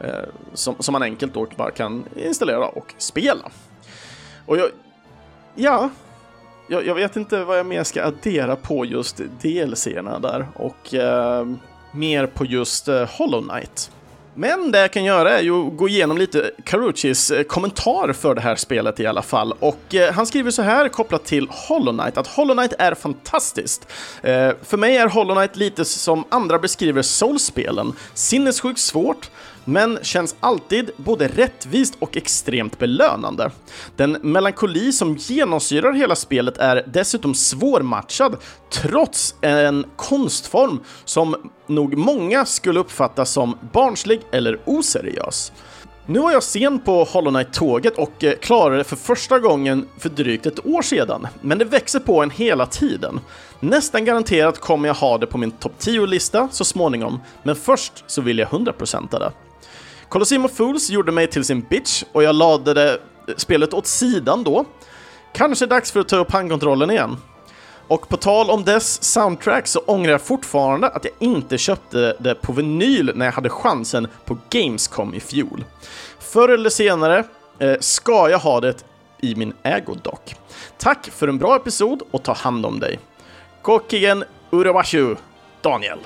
[0.00, 3.50] eh, som, som man enkelt då bara kan installera och spela.
[4.46, 4.68] Och jag,
[5.58, 5.90] ja,
[6.66, 11.46] jag, jag, vet inte vad jag mer ska addera på just DLC-erna där och eh,
[11.92, 13.90] mer på just eh, Hollow Knight.
[14.34, 18.34] Men det jag kan göra är ju att gå igenom lite Karuchis eh, kommentar för
[18.34, 19.54] det här spelet i alla fall.
[19.60, 23.86] Och eh, han skriver så här kopplat till Hollow Knight, att Hollow Knight är fantastiskt.
[24.22, 27.92] Eh, för mig är Hollow Knight lite som andra beskriver Souls-spelen.
[28.14, 29.30] Sinnessjukt svårt,
[29.68, 33.50] men känns alltid både rättvist och extremt belönande.
[33.96, 38.36] Den melankoli som genomsyrar hela spelet är dessutom svårmatchad,
[38.70, 45.52] trots en konstform som nog många skulle uppfatta som barnslig eller oseriös.
[46.06, 50.08] Nu var jag sen på Hollow Knight-tåget och eh, klarade det för första gången för
[50.08, 53.20] drygt ett år sedan, men det växer på en hela tiden.
[53.60, 58.22] Nästan garanterat kommer jag ha det på min topp 10-lista så småningom, men först så
[58.22, 59.32] vill jag 100% det.
[60.08, 63.86] Colosseum of Fools gjorde mig till sin bitch och jag lade det, eh, spelet åt
[63.86, 64.64] sidan då.
[65.32, 67.16] Kanske dags för att ta upp handkontrollen igen.
[67.88, 72.34] Och på tal om dess soundtrack så ångrar jag fortfarande att jag inte köpte det
[72.34, 75.64] på vinyl när jag hade chansen på Gamescom i fjol.
[76.18, 77.24] Förr eller senare
[77.58, 78.84] eh, ska jag ha det
[79.20, 80.34] i min ägo dock.
[80.78, 82.98] Tack för en bra episod och ta hand om dig.
[83.62, 85.16] Kokigen Urewashu,
[85.62, 85.98] Daniel.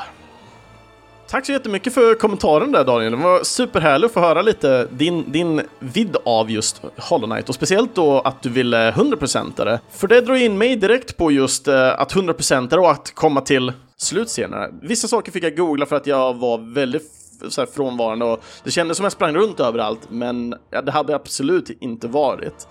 [1.33, 3.13] Tack så jättemycket för kommentaren där Daniel.
[3.13, 7.55] Det var superhärligt att få höra lite din, din vidd av just Hollow Knight och
[7.55, 9.81] speciellt då att du ville 100% det.
[9.91, 13.73] För det drar in mig direkt på just eh, att 100% och att komma till
[13.97, 14.71] slut senare.
[14.83, 17.11] Vissa saker fick jag googla för att jag var väldigt
[17.49, 20.55] så här, frånvarande och det kändes som jag sprang runt överallt, men
[20.85, 22.69] det hade absolut inte varit.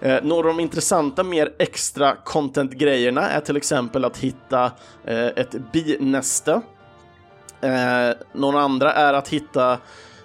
[0.00, 4.64] Eh, några av de intressanta, mer extra content-grejerna är till exempel att hitta
[5.04, 6.60] eh, ett binäste
[7.60, 9.78] Eh, någon andra är att hitta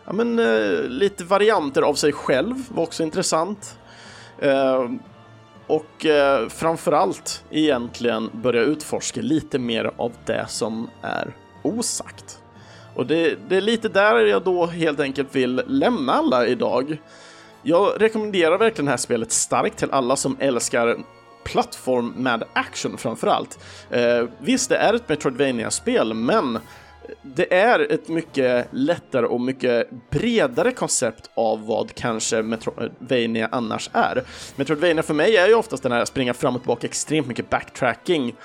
[0.06, 3.80] ja, men, eh, lite varianter av sig själv, var också intressant.
[4.40, 4.90] Eh,
[5.68, 11.34] och eh, framförallt egentligen börja utforska lite mer av det som är
[11.64, 12.40] osagt.
[12.96, 16.98] Och det, det, är lite där jag då helt enkelt vill lämna alla idag.
[17.62, 20.98] Jag rekommenderar verkligen det här spelet starkt till alla som älskar
[21.44, 23.60] plattform med action framförallt.
[23.90, 26.60] Eh, visst, det är ett Metroidvania-spel, men
[27.22, 34.24] det är ett mycket lättare och mycket bredare koncept av vad kanske Metroidvania annars är.
[34.56, 38.36] Metroidvania för mig är ju oftast den här springa fram och tillbaka, extremt mycket backtracking.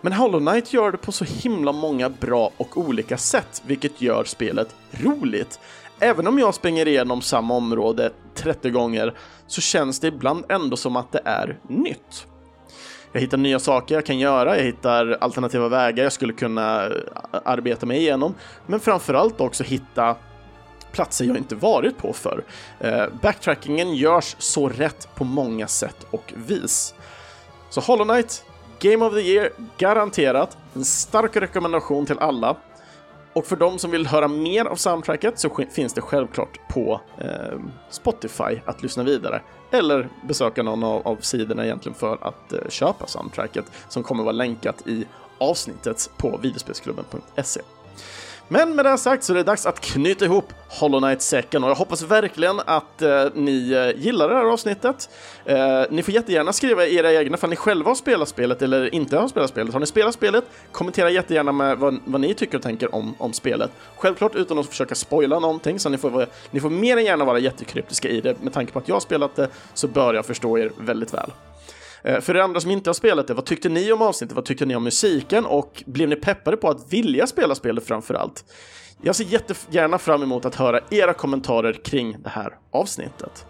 [0.00, 4.24] Men Hollow Knight gör det på så himla många bra och olika sätt, vilket gör
[4.24, 5.60] spelet roligt.
[6.00, 9.14] Även om jag springer igenom samma område 30 gånger
[9.46, 12.26] så känns det ibland ändå som att det är nytt.
[13.12, 16.92] Jag hittar nya saker jag kan göra, jag hittar alternativa vägar jag skulle kunna eh,
[17.44, 18.34] arbeta mig igenom,
[18.66, 20.16] men framförallt också hitta
[20.92, 22.44] platser jag inte varit på för.
[22.80, 26.94] Eh, backtrackingen görs så rätt på många sätt och vis.
[27.70, 28.44] Så Hollow Knight,
[28.78, 30.56] Game of the Year, garanterat.
[30.74, 32.56] En stark rekommendation till alla.
[33.38, 37.58] Och för de som vill höra mer av soundtracket så finns det självklart på eh,
[37.90, 39.42] Spotify att lyssna vidare.
[39.70, 44.32] Eller besöka någon av, av sidorna egentligen för att eh, köpa soundtracket som kommer vara
[44.32, 45.06] länkat i
[45.38, 47.60] avsnittet på videospelsklubben.se.
[48.50, 51.74] Men med det sagt så är det dags att knyta ihop Hollow Knight-säcken och jag
[51.74, 55.10] hoppas verkligen att eh, ni eh, gillar det här avsnittet.
[55.44, 59.16] Eh, ni får jättegärna skriva era egna för ni själva har spelat spelet eller inte
[59.16, 59.72] har spelat spelet.
[59.72, 63.32] Har ni spelat spelet, kommentera jättegärna med vad, vad ni tycker och tänker om, om
[63.32, 63.70] spelet.
[63.96, 67.38] Självklart utan att försöka spoila någonting, så ni får, ni får mer än gärna vara
[67.38, 68.42] jättekryptiska i det.
[68.42, 71.30] Med tanke på att jag har spelat det så bör jag förstå er väldigt väl.
[72.02, 74.36] Eh, för er andra som inte har spelat det, vad tyckte ni om avsnittet?
[74.36, 75.46] Vad tyckte ni om musiken?
[75.46, 78.44] Och blev ni peppade på att vilja spela spelet framför allt?
[79.02, 83.46] Jag ser jättegärna fram emot att höra era kommentarer kring det här avsnittet.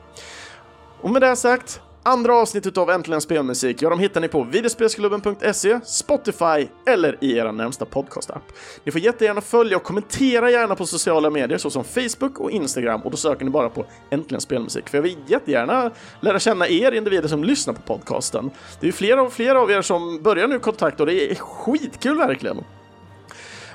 [1.00, 5.80] Och med det sagt, Andra avsnittet av Äntligen Spelmusik, ja, de hittar ni på videospelsklubben.se,
[5.84, 8.42] Spotify eller i era närmsta podcastapp.
[8.84, 13.10] Ni får jättegärna följa och kommentera gärna på sociala medier såsom Facebook och Instagram och
[13.10, 14.88] då söker ni bara på Äntligen Spelmusik.
[14.88, 15.90] För jag vill jättegärna
[16.20, 18.50] lära känna er individer som lyssnar på podcasten.
[18.80, 21.34] Det är ju flera och flera av er som börjar nu kontakta och det är
[21.34, 22.64] skitkul verkligen.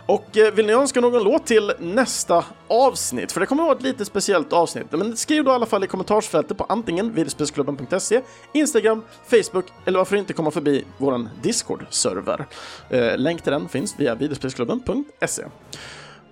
[0.05, 3.77] Och eh, vill ni önska någon låt till nästa avsnitt, för det kommer att vara
[3.77, 8.21] ett lite speciellt avsnitt, men skriv då i alla fall i kommentarsfältet på antingen videospelsklubben.se,
[8.53, 12.45] Instagram, Facebook eller varför inte komma förbi vår Discord-server.
[12.89, 15.43] Eh, länk till den finns via videospelsklubben.se.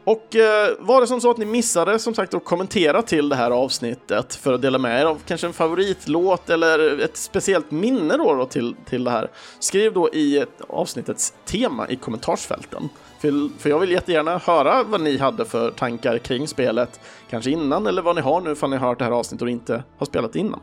[0.04, 3.36] Och eh, var det som så att ni missade som sagt att kommentera till det
[3.36, 8.18] här avsnittet för att dela med er av kanske en favoritlåt eller ett speciellt minne
[8.18, 12.90] då, då till, till det här, skriv då i avsnittets tema i kommentarsfälten.
[13.22, 17.00] För, för jag vill jättegärna höra vad ni hade för tankar kring spelet,
[17.30, 19.50] kanske innan eller vad ni har nu ifall ni har hört det här avsnittet och
[19.50, 20.60] inte har spelat innan.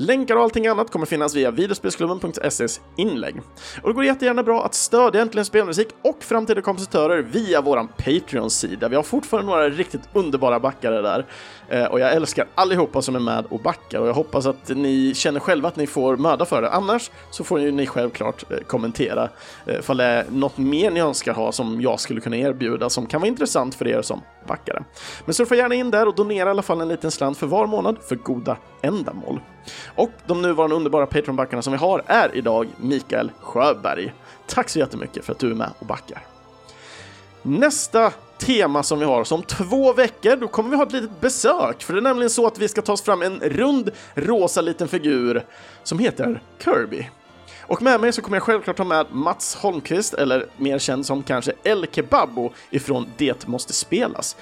[0.00, 3.40] Länkar och allting annat kommer finnas via videospelsklubben.ses inlägg.
[3.82, 8.88] Och det går jättegärna bra att stödja Äntligen Spelmusik och framtida kompositörer via våran Patreon-sida.
[8.88, 11.26] Vi har fortfarande några riktigt underbara backare där.
[11.68, 15.14] Eh, och jag älskar allihopa som är med och backar och jag hoppas att ni
[15.14, 16.70] känner själva att ni får möda för det.
[16.70, 19.28] Annars så får ju ni självklart eh, kommentera
[19.66, 23.06] eh, ifall det är något mer ni önskar ha som jag skulle kunna erbjuda som
[23.06, 24.84] kan vara intressant för er som backare.
[25.24, 27.66] Men surfa gärna in där och donera i alla fall en liten slant för var
[27.66, 29.40] månad för goda ändamål.
[29.94, 34.12] Och de nuvarande underbara Patreon-backarna som vi har är idag Mikael Sjöberg.
[34.46, 36.22] Tack så jättemycket för att du är med och backar.
[37.42, 41.20] Nästa tema som vi har, så om två veckor, då kommer vi ha ett litet
[41.20, 41.82] besök.
[41.82, 44.88] För det är nämligen så att vi ska ta oss fram en rund rosa liten
[44.88, 45.44] figur
[45.82, 47.08] som heter Kirby.
[47.68, 51.22] Och med mig så kommer jag självklart ha med Mats Holmqvist, eller mer känd som
[51.22, 54.36] kanske El Kebabo ifrån Det måste spelas.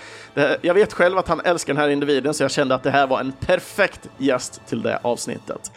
[0.61, 3.07] Jag vet själv att han älskar den här individen, så jag kände att det här
[3.07, 5.72] var en perfekt gäst till det avsnittet.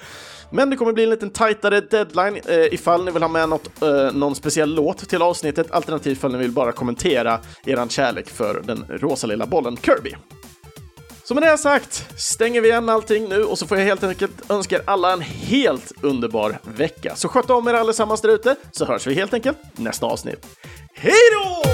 [0.51, 3.81] Men det kommer bli en liten tajtare deadline eh, ifall ni vill ha med något,
[3.81, 8.61] eh, någon speciell låt till avsnittet, alternativt ifall ni vill bara kommentera eran kärlek för
[8.65, 10.15] den rosa lilla bollen Kirby.
[11.29, 14.51] Så med det sagt stänger vi igen allting nu och så får jag helt enkelt
[14.51, 17.15] önska er alla en helt underbar vecka.
[17.15, 20.45] Så sköt om er allesammans där ute så hörs vi helt enkelt nästa avsnitt.
[20.93, 21.69] Hej då!